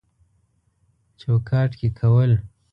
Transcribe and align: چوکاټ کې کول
چوکاټ 1.19 1.69
کې 1.79 1.87
کول 1.99 2.31